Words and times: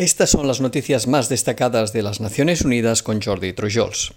Estas 0.00 0.30
son 0.30 0.46
las 0.46 0.62
noticias 0.62 1.06
más 1.06 1.28
destacadas 1.28 1.92
de 1.92 2.00
las 2.00 2.22
Naciones 2.22 2.62
Unidas 2.62 3.02
con 3.02 3.20
Jordi 3.20 3.52
Trujols. 3.52 4.14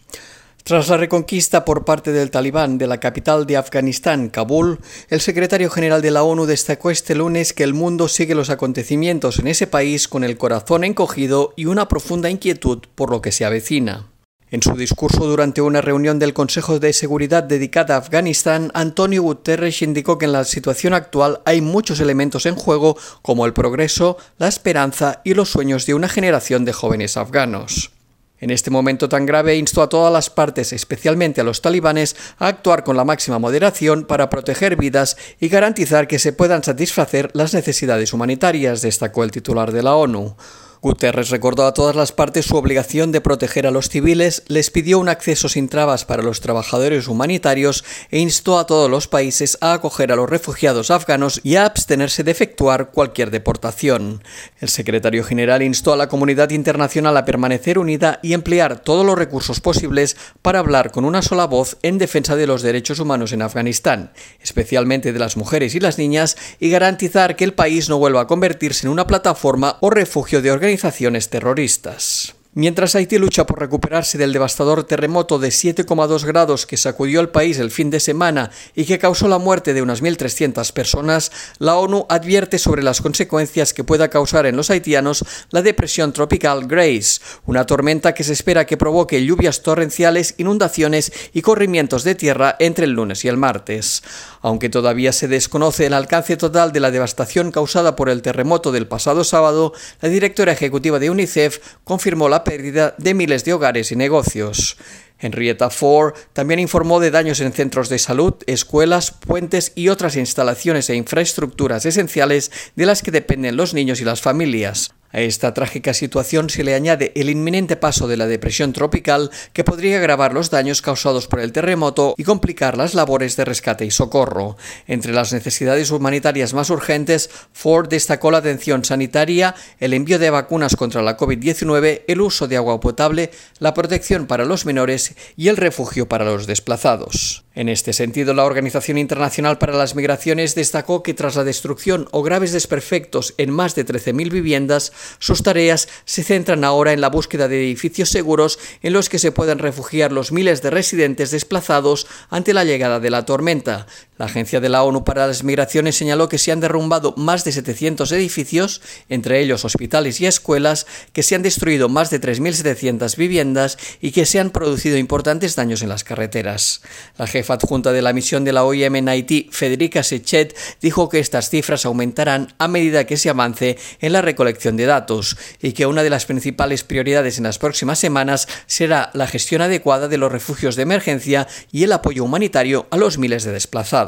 Tras 0.63 0.88
la 0.88 0.96
reconquista 0.96 1.66
por 1.66 1.83
parte 1.83 2.13
del 2.13 2.32
talibán 2.32 2.78
de 2.78 2.88
la 2.88 3.02
capital 3.02 3.45
de 3.45 3.58
Afganistán, 3.58 4.30
Kabul, 4.30 4.80
el 5.09 5.19
secretario 5.19 5.69
general 5.69 6.01
de 6.01 6.11
la 6.11 6.24
ONU 6.24 6.46
destacó 6.46 6.90
este 6.90 7.16
lunes 7.16 7.51
que 7.51 7.66
el 7.66 7.74
mundo 7.74 8.07
sigue 8.07 8.34
los 8.34 8.50
acontecimientos 8.50 9.39
en 9.39 9.48
ese 9.48 9.68
país 9.68 10.07
con 10.07 10.23
el 10.23 10.38
corazón 10.38 10.86
encogido 10.86 11.54
y 11.57 11.65
una 11.65 11.89
profunda 11.89 12.29
inquietud 12.29 12.79
por 12.95 13.11
lo 13.11 13.21
que 13.21 13.34
se 13.34 13.43
avecina. 13.43 14.12
En 14.54 14.61
su 14.61 14.75
discurso 14.75 15.25
durante 15.25 15.63
una 15.63 15.81
reunión 15.81 16.19
del 16.19 16.36
Consejo 16.36 16.77
de 16.77 16.93
Seguridad 16.93 17.41
dedicada 17.41 17.95
a 17.95 17.97
Afganistán, 17.97 18.69
Antonio 18.75 19.23
Guterres 19.23 19.81
indicó 19.81 20.19
que 20.19 20.25
en 20.25 20.31
la 20.31 20.43
situación 20.43 20.93
actual 20.93 21.41
hay 21.43 21.59
muchos 21.59 21.99
elementos 21.99 22.45
en 22.45 22.54
juego 22.54 22.95
como 23.23 23.47
el 23.47 23.54
progreso, 23.54 24.15
la 24.37 24.47
esperanza 24.47 25.21
y 25.23 25.33
los 25.33 25.50
sueños 25.50 25.87
de 25.87 25.95
una 25.95 26.07
generación 26.07 26.65
de 26.65 26.73
jóvenes 26.73 27.18
afganos. 27.18 27.93
En 28.39 28.51
este 28.51 28.69
momento 28.69 29.09
tan 29.09 29.25
grave 29.25 29.55
instó 29.55 29.81
a 29.81 29.89
todas 29.89 30.14
las 30.14 30.29
partes, 30.29 30.71
especialmente 30.71 31.42
a 31.42 31.43
los 31.43 31.64
talibanes, 31.64 32.16
a 32.38 32.45
actuar 32.45 32.84
con 32.84 32.95
la 32.95 33.06
máxima 33.06 33.40
moderación 33.40 34.06
para 34.06 34.30
proteger 34.30 34.76
vidas 34.76 35.17
y 35.40 35.48
garantizar 35.48 36.08
que 36.08 36.20
se 36.20 36.31
puedan 36.31 36.64
satisfacer 36.64 37.31
las 37.34 37.56
necesidades 37.56 38.14
humanitarias, 38.14 38.84
destacó 38.84 39.23
el 39.23 39.31
titular 39.31 39.72
de 39.72 39.81
la 39.81 39.95
ONU. 39.95 40.36
Guterres 40.84 41.30
recordó 41.30 41.66
a 41.66 41.73
todas 41.73 41.96
las 41.96 42.12
partes 42.12 42.46
su 42.46 42.58
obligación 42.58 43.14
de 43.14 43.22
proteger 43.22 43.66
a 43.66 43.72
los 43.72 43.88
civiles, 43.88 44.44
les 44.48 44.70
pidió 44.70 45.00
un 45.00 45.08
acceso 45.08 45.48
sin 45.48 45.70
trabas 45.70 46.04
para 46.04 46.23
los 46.23 46.42
trabajadores 46.42 47.08
humanitarios 47.08 47.86
e 48.12 48.20
instó 48.20 48.59
a 48.59 48.68
todos 48.68 48.92
los 48.92 49.08
países 49.08 49.58
a 49.62 49.72
acoger 49.72 50.12
a 50.12 50.18
los 50.18 50.30
refugiados 50.30 50.92
afganos 50.92 51.40
y 51.42 51.56
a 51.56 51.66
abstenerse 51.66 52.26
de 52.26 52.32
efectuar 52.32 52.92
cualquier 52.92 53.32
deportación. 53.32 54.26
El 54.59 54.68
secretario 54.68 55.23
general 55.23 55.62
instó 55.62 55.94
a 55.94 55.96
la 55.96 56.09
comunidad 56.09 56.50
internacional 56.50 57.16
a 57.16 57.23
permanecer 57.23 57.80
unida 57.80 58.20
y 58.22 58.34
emplear 58.34 58.80
todos 58.80 59.06
los 59.06 59.18
recursos 59.18 59.61
posibles 59.61 60.17
para 60.42 60.59
hablar 60.59 60.92
con 60.92 61.06
una 61.06 61.22
sola 61.22 61.45
voz 61.45 61.78
en 61.81 61.98
defensa 61.98 62.36
de 62.36 62.45
los 62.45 62.61
derechos 62.61 63.00
humanos 63.00 63.31
en 63.31 63.42
Afganistán, 63.42 64.11
especialmente 64.42 65.14
de 65.14 65.20
las 65.20 65.38
mujeres 65.38 65.76
y 65.76 65.80
las 65.80 65.98
niñas, 65.98 66.36
y 66.59 66.70
garantizar 66.70 67.38
que 67.38 67.45
el 67.45 67.54
país 67.54 67.88
no 67.88 68.00
vuelva 68.00 68.20
a 68.20 68.28
convertirse 68.28 68.86
en 68.86 68.92
una 68.92 69.08
plataforma 69.08 69.78
o 69.80 69.89
refugio 69.89 70.42
de 70.42 70.52
organizaciones 70.52 70.73
organizaciones 70.74 71.30
terroristas. 71.30 72.34
Mientras 72.56 72.94
Haití 72.94 73.18
lucha 73.18 73.48
por 73.48 73.59
recuperarse 73.59 74.20
del 74.20 74.32
devastador 74.32 74.84
terremoto 74.84 75.40
de 75.40 75.48
7,2 75.48 76.23
grados 76.23 76.68
que 76.68 76.78
sacudió 76.78 77.20
el 77.20 77.30
país 77.30 77.58
el 77.58 77.72
fin 77.72 77.90
de 77.90 78.00
semana 78.00 78.52
y 78.76 78.86
que 78.86 79.00
causó 79.00 79.28
la 79.28 79.40
muerte 79.40 79.73
de 79.73 79.82
unas 79.82 80.04
1.300 80.04 80.72
personas, 80.72 81.32
la 81.58 81.78
ONU 81.78 82.06
advierte 82.10 82.60
sobre 82.60 82.84
las 82.84 83.02
consecuencias 83.02 83.73
que 83.73 83.84
pueda 83.84 84.10
causar 84.10 84.45
en 84.45 84.56
los 84.56 84.70
haitianos 84.70 85.26
la 85.50 85.64
depresión 85.64 86.14
tropical 86.14 86.68
Grace, 86.68 87.22
una 87.48 87.66
tormenta 87.66 88.14
que 88.14 88.23
se 88.23 88.34
espera 88.34 88.67
que 88.67 88.78
provoque 88.78 89.26
lluvias 89.26 89.64
torrenciales, 89.64 90.36
inundaciones 90.38 91.12
y 91.34 91.42
corrimientos 91.42 92.04
de 92.04 92.14
tierra 92.14 92.56
entre 92.60 92.86
el 92.86 92.92
lunes 92.92 93.26
y 93.26 93.30
el 93.30 93.38
martes. 93.38 94.04
Aunque 94.44 94.70
todavía 94.70 95.12
se 95.12 95.28
desconoce 95.28 95.88
el 95.88 95.94
alcance 95.94 96.38
total 96.38 96.72
de 96.72 96.82
la 96.82 96.92
devastación 96.92 97.50
causada 97.50 97.95
por 97.95 98.10
el 98.10 98.22
terremoto 98.22 98.72
del 98.72 98.86
pasado 98.86 99.23
sábado, 99.23 99.73
la 100.02 100.10
directora 100.10 100.52
ejecutiva 100.52 101.00
de 101.00 101.10
UNICEF 101.10 101.60
confirmó 101.84 102.30
la 102.30 102.42
pérdida 102.44 102.95
de 102.97 103.13
miles 103.13 103.45
de 103.45 103.53
hogares 103.53 103.91
y 103.91 103.95
negocios. 103.95 104.77
Henrietta 105.19 105.69
Ford 105.69 106.13
también 106.33 106.59
informó 106.59 106.99
de 106.99 107.11
daños 107.11 107.39
en 107.39 107.53
centros 107.53 107.89
de 107.89 107.99
salud, 107.99 108.36
escuelas, 108.45 109.11
puentes 109.11 109.72
y 109.75 109.89
otras 109.89 110.16
instalaciones 110.16 110.89
e 110.89 110.95
infraestructuras 110.95 111.86
esenciales 111.86 112.52
de 112.75 112.86
las 112.86 113.02
que 113.02 113.11
dependen 113.11 113.55
los 113.55 113.73
niños 113.73 114.02
y 114.02 114.05
las 114.05 114.21
familias. 114.21 114.94
A 115.14 115.22
esta 115.22 115.53
trágica 115.53 115.94
situación 115.94 116.50
se 116.50 116.64
le 116.64 116.73
añade 116.73 117.11
el 117.16 117.30
inminente 117.30 117.75
paso 117.75 118.08
de 118.08 118.17
la 118.17 118.25
depresión 118.25 118.73
tropical 118.73 119.30
que 119.53 119.64
podría 119.64 119.97
agravar 119.97 120.33
los 120.33 120.50
daños 120.50 120.81
causados 120.81 121.28
por 121.28 121.39
el 121.39 121.52
terremoto 121.52 122.16
y 122.17 122.23
complicar 122.23 122.78
las 122.78 122.95
labores 122.95 123.36
de 123.36 123.45
rescate 123.45 123.86
y 123.86 123.92
socorro. 123.92 124.58
Entre 124.88 125.14
las 125.14 125.32
necesidades 125.32 125.92
humanitarias 125.92 126.55
más 126.55 126.71
urgentes, 126.71 127.30
Ford 127.52 127.89
destacó 127.89 128.31
la 128.31 128.39
atención 128.39 128.83
sanitaria, 128.83 129.53
el 129.79 129.93
envío 129.93 130.17
de 130.17 130.31
vacunas 130.31 130.75
contra 130.75 131.03
la 131.03 131.15
COVID-19, 131.15 132.01
el 132.07 132.21
uso 132.21 132.47
de 132.47 132.57
agua 132.57 132.79
potable, 132.79 133.29
la 133.59 133.75
protección 133.75 134.25
para 134.25 134.45
los 134.45 134.65
menores 134.65 135.13
y 135.38 135.49
el 135.49 135.57
refugio 135.57 136.09
para 136.09 136.25
los 136.25 136.47
desplazados. 136.47 137.42
En 137.55 137.69
este 137.69 137.93
sentido, 137.93 138.33
la 138.33 138.45
Organización 138.45 138.97
Internacional 138.97 139.59
para 139.59 139.77
las 139.77 139.93
Migraciones 139.93 140.55
destacó 140.55 141.03
que 141.03 141.13
tras 141.13 141.35
la 141.35 141.43
destrucción 141.43 142.07
o 142.09 142.23
graves 142.23 142.51
desperfectos 142.51 143.35
en 143.37 143.51
más 143.51 143.75
de 143.75 143.85
13.000 143.85 144.31
viviendas, 144.31 144.91
sus 145.19 145.43
tareas 145.43 145.87
se 146.05 146.23
centran 146.23 146.63
ahora 146.63 146.93
en 146.93 147.01
la 147.01 147.11
búsqueda 147.11 147.47
de 147.47 147.63
edificios 147.63 148.09
seguros 148.09 148.57
en 148.81 148.93
los 148.93 149.07
que 149.07 149.19
se 149.19 149.31
puedan 149.31 149.59
refugiar 149.59 150.11
los 150.11 150.31
miles 150.31 150.63
de 150.63 150.71
residentes 150.71 151.29
desplazados 151.29 152.07
ante 152.31 152.55
la 152.55 152.63
llegada 152.63 152.99
de 152.99 153.11
la 153.11 153.25
tormenta. 153.25 153.85
La 154.18 154.25
Agencia 154.25 154.59
de 154.59 154.69
la 154.69 154.84
ONU 154.84 155.03
para 155.03 155.25
las 155.25 155.44
Migraciones 155.44 155.96
señaló 155.97 156.29
que 156.29 156.38
se 156.38 156.51
han 156.51 156.59
derrumbado 156.59 157.16
más 157.18 157.44
de 157.44 157.51
700 157.51 158.12
edificios, 158.12 158.81
entre 159.09 159.40
ellos 159.40 159.66
hospitales 159.66 160.22
y 160.22 160.28
escuelas, 160.28 160.85
que 161.13 161.24
se 161.24 161.34
han 161.34 161.41
destruido 161.41 161.90
más 161.90 162.12
de 162.12 162.22
3.700 162.22 163.18
viviendas 163.18 163.78
y 164.01 164.12
que 164.12 164.28
se 164.28 164.40
han 164.40 164.51
producido 164.51 164.97
importantes 164.97 165.56
daños 165.56 165.81
en 165.81 165.90
las 165.90 166.03
carreteras. 166.03 166.81
La 167.18 167.25
jefa 167.25 167.56
adjunta 167.56 167.91
de 167.91 168.03
la 168.03 168.13
misión 168.13 168.44
de 168.44 168.53
la 168.53 168.63
OIM 168.63 168.97
en 168.97 169.09
Haití, 169.09 169.50
Federica 169.51 170.03
Sechet, 170.03 170.56
dijo 170.80 171.09
que 171.09 171.19
estas 171.19 171.50
cifras 171.50 171.85
aumentarán 171.85 172.53
a 172.59 172.68
medida 172.68 173.06
que 173.06 173.18
se 173.18 173.31
avance 173.31 173.80
en 174.00 174.13
la 174.13 174.22
recolección 174.22 174.78
de 174.78 174.85
datos 174.85 175.38
y 175.59 175.72
que 175.74 175.88
una 175.88 176.03
de 176.03 176.12
las 176.12 176.25
principales 176.25 176.84
prioridades 176.84 177.40
en 177.40 177.45
las 177.45 177.57
próximas 177.57 177.97
semanas 177.97 178.47
será 178.68 179.09
la 179.13 179.25
gestión 179.25 179.62
adecuada 179.62 180.07
de 180.07 180.18
los 180.18 180.31
refugios 180.31 180.75
de 180.75 180.84
emergencia 180.84 181.47
y 181.72 181.84
el 181.84 181.91
apoyo 181.94 182.24
humanitario 182.24 182.85
a 182.91 182.97
los 182.97 183.18
miles 183.18 183.44
de 183.44 183.53
desplazados. 183.53 184.03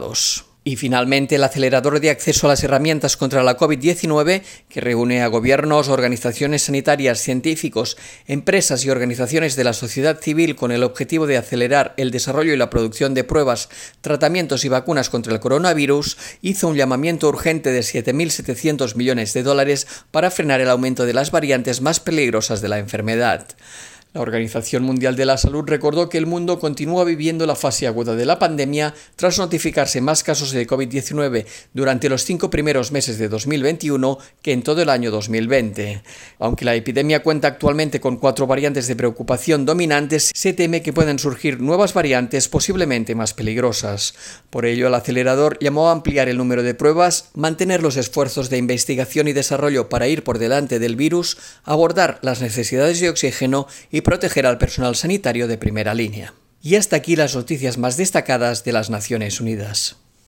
Y 0.68 0.78
finalmente, 0.78 1.36
el 1.36 1.44
acelerador 1.44 2.00
de 2.00 2.10
acceso 2.10 2.48
a 2.48 2.50
las 2.50 2.64
herramientas 2.64 3.18
contra 3.18 3.44
la 3.44 3.56
COVID-19, 3.56 4.42
que 4.68 4.82
reúne 4.82 5.22
a 5.22 5.28
gobiernos, 5.28 5.90
organizaciones 5.90 6.64
sanitarias, 6.64 7.20
científicos, 7.20 7.98
empresas 8.26 8.84
y 8.84 8.90
organizaciones 8.90 9.56
de 9.56 9.64
la 9.64 9.74
sociedad 9.74 10.20
civil 10.20 10.56
con 10.56 10.72
el 10.72 10.82
objetivo 10.82 11.28
de 11.28 11.38
acelerar 11.38 11.94
el 11.98 12.10
desarrollo 12.10 12.52
y 12.52 12.58
la 12.58 12.72
producción 12.72 13.14
de 13.14 13.24
pruebas, 13.24 13.70
tratamientos 14.02 14.66
y 14.66 14.70
vacunas 14.70 15.12
contra 15.12 15.34
el 15.34 15.40
coronavirus, 15.40 16.18
hizo 16.42 16.68
un 16.68 16.78
llamamiento 16.78 17.30
urgente 17.30 17.72
de 17.72 17.82
7.700 17.82 18.96
millones 18.96 19.34
de 19.34 19.44
dólares 19.44 19.86
para 20.10 20.32
frenar 20.32 20.62
el 20.62 20.72
aumento 20.72 21.06
de 21.06 21.14
las 21.14 21.30
variantes 21.30 21.82
más 21.82 22.00
peligrosas 22.00 22.62
de 22.62 22.70
la 22.70 22.80
enfermedad. 22.80 23.50
La 24.16 24.22
Organización 24.22 24.84
Mundial 24.84 25.18
de 25.18 25.26
la 25.26 25.38
Salud 25.38 25.66
recordó 25.68 26.08
que 26.08 26.18
el 26.18 26.26
mundo 26.26 26.58
continúa 26.58 27.04
viviendo 27.04 27.46
la 27.46 27.58
fase 27.58 27.86
aguda 27.86 28.16
de 28.16 28.26
la 28.26 28.40
pandemia 28.40 28.94
tras 29.18 29.38
notificarse 29.40 30.00
más 30.00 30.24
casos 30.24 30.52
de 30.52 30.66
COVID-19 30.66 31.46
durante 31.74 32.08
los 32.08 32.24
cinco 32.24 32.50
primeros 32.50 32.94
meses 32.94 33.18
de 33.18 33.28
2021 33.28 34.18
que 34.42 34.54
en 34.54 34.64
todo 34.64 34.82
el 34.82 34.88
año 34.88 35.12
2020. 35.12 36.02
Aunque 36.40 36.64
la 36.64 36.76
epidemia 36.76 37.24
cuenta 37.24 37.50
actualmente 37.50 38.00
con 38.00 38.16
cuatro 38.16 38.48
variantes 38.48 38.88
de 38.88 38.96
preocupación 38.96 39.66
dominantes, 39.66 40.32
se 40.34 40.54
teme 40.54 40.82
que 40.82 40.94
puedan 40.94 41.20
surgir 41.20 41.60
nuevas 41.60 41.94
variantes 41.94 42.48
posiblemente 42.48 43.16
más 43.16 43.34
peligrosas. 43.34 44.16
Por 44.50 44.66
ello, 44.66 44.88
el 44.88 44.94
acelerador 44.94 45.60
llamó 45.60 45.90
a 45.90 45.92
ampliar 45.92 46.30
el 46.30 46.38
número 46.38 46.64
de 46.64 46.74
pruebas, 46.74 47.32
mantener 47.34 47.84
los 47.84 47.98
esfuerzos 47.98 48.50
de 48.50 48.60
investigación 48.60 49.28
y 49.28 49.34
desarrollo 49.34 49.90
para 49.90 50.08
ir 50.08 50.24
por 50.24 50.40
delante 50.40 50.80
del 50.80 50.96
virus, 50.96 51.38
abordar 51.66 52.20
las 52.22 52.40
necesidades 52.40 53.02
de 53.02 53.10
oxígeno 53.10 53.68
y 53.92 54.05
proteger 54.06 54.46
al 54.46 54.60
personal 54.60 54.96
sanitario 54.96 55.48
de 55.48 55.58
primera 55.58 55.96
línea. 55.96 56.36
Y 56.62 56.76
hasta 56.76 56.96
aquí 56.96 57.16
las 57.16 57.36
noticias 57.36 57.80
más 57.80 57.98
destacadas 57.98 58.64
de 58.64 58.72
las 58.72 58.92
Naciones 58.92 59.42
Unidas. 59.42 59.98